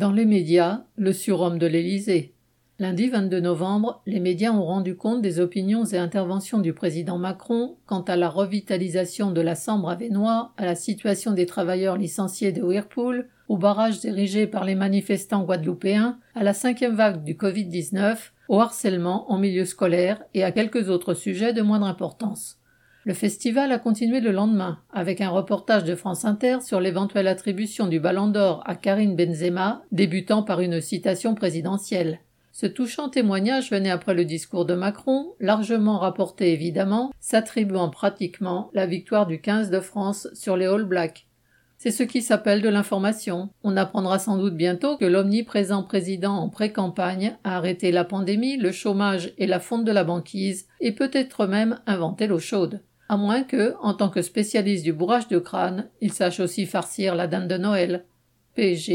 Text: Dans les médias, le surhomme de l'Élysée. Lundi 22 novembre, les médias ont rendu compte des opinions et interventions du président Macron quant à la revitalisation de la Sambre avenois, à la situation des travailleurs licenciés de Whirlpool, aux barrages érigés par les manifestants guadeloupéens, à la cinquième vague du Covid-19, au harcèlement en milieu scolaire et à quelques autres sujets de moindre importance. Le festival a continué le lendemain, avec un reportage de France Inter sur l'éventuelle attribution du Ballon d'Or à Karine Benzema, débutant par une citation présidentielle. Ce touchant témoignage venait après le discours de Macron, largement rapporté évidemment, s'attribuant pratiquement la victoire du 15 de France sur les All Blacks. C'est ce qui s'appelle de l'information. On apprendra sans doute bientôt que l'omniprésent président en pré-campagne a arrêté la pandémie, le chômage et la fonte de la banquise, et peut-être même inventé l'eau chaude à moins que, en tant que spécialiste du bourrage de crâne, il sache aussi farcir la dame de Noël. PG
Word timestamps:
Dans 0.00 0.12
les 0.12 0.24
médias, 0.24 0.84
le 0.96 1.12
surhomme 1.12 1.58
de 1.58 1.66
l'Élysée. 1.66 2.32
Lundi 2.78 3.10
22 3.10 3.38
novembre, 3.38 4.00
les 4.06 4.18
médias 4.18 4.50
ont 4.50 4.64
rendu 4.64 4.96
compte 4.96 5.20
des 5.20 5.40
opinions 5.40 5.84
et 5.84 5.98
interventions 5.98 6.58
du 6.58 6.72
président 6.72 7.18
Macron 7.18 7.76
quant 7.84 8.00
à 8.00 8.16
la 8.16 8.30
revitalisation 8.30 9.30
de 9.30 9.42
la 9.42 9.54
Sambre 9.54 9.90
avenois, 9.90 10.54
à 10.56 10.64
la 10.64 10.74
situation 10.74 11.32
des 11.32 11.44
travailleurs 11.44 11.98
licenciés 11.98 12.50
de 12.50 12.62
Whirlpool, 12.62 13.28
aux 13.48 13.58
barrages 13.58 14.02
érigés 14.06 14.46
par 14.46 14.64
les 14.64 14.74
manifestants 14.74 15.44
guadeloupéens, 15.44 16.18
à 16.34 16.44
la 16.44 16.54
cinquième 16.54 16.94
vague 16.94 17.22
du 17.22 17.34
Covid-19, 17.34 18.16
au 18.48 18.58
harcèlement 18.58 19.30
en 19.30 19.36
milieu 19.36 19.66
scolaire 19.66 20.22
et 20.32 20.44
à 20.44 20.50
quelques 20.50 20.88
autres 20.88 21.12
sujets 21.12 21.52
de 21.52 21.60
moindre 21.60 21.84
importance. 21.84 22.59
Le 23.04 23.14
festival 23.14 23.72
a 23.72 23.78
continué 23.78 24.20
le 24.20 24.30
lendemain, 24.30 24.78
avec 24.92 25.22
un 25.22 25.30
reportage 25.30 25.84
de 25.84 25.94
France 25.94 26.26
Inter 26.26 26.58
sur 26.60 26.80
l'éventuelle 26.80 27.28
attribution 27.28 27.86
du 27.86 27.98
Ballon 27.98 28.28
d'Or 28.28 28.62
à 28.66 28.74
Karine 28.74 29.16
Benzema, 29.16 29.82
débutant 29.90 30.42
par 30.42 30.60
une 30.60 30.82
citation 30.82 31.34
présidentielle. 31.34 32.20
Ce 32.52 32.66
touchant 32.66 33.08
témoignage 33.08 33.70
venait 33.70 33.90
après 33.90 34.12
le 34.12 34.26
discours 34.26 34.66
de 34.66 34.74
Macron, 34.74 35.32
largement 35.40 35.98
rapporté 35.98 36.52
évidemment, 36.52 37.10
s'attribuant 37.20 37.88
pratiquement 37.88 38.70
la 38.74 38.84
victoire 38.84 39.26
du 39.26 39.40
15 39.40 39.70
de 39.70 39.80
France 39.80 40.28
sur 40.34 40.58
les 40.58 40.66
All 40.66 40.84
Blacks. 40.84 41.26
C'est 41.78 41.92
ce 41.92 42.02
qui 42.02 42.20
s'appelle 42.20 42.60
de 42.60 42.68
l'information. 42.68 43.48
On 43.64 43.78
apprendra 43.78 44.18
sans 44.18 44.36
doute 44.36 44.54
bientôt 44.54 44.98
que 44.98 45.06
l'omniprésent 45.06 45.84
président 45.84 46.34
en 46.34 46.50
pré-campagne 46.50 47.38
a 47.44 47.56
arrêté 47.56 47.92
la 47.92 48.04
pandémie, 48.04 48.58
le 48.58 48.72
chômage 48.72 49.32
et 49.38 49.46
la 49.46 49.58
fonte 49.58 49.86
de 49.86 49.92
la 49.92 50.04
banquise, 50.04 50.66
et 50.82 50.92
peut-être 50.92 51.46
même 51.46 51.80
inventé 51.86 52.26
l'eau 52.26 52.38
chaude 52.38 52.82
à 53.10 53.16
moins 53.16 53.42
que, 53.42 53.74
en 53.80 53.92
tant 53.92 54.08
que 54.08 54.22
spécialiste 54.22 54.84
du 54.84 54.92
bourrage 54.92 55.26
de 55.26 55.40
crâne, 55.40 55.90
il 56.00 56.12
sache 56.12 56.38
aussi 56.38 56.64
farcir 56.64 57.16
la 57.16 57.26
dame 57.26 57.48
de 57.48 57.56
Noël. 57.56 58.04
PG 58.54 58.92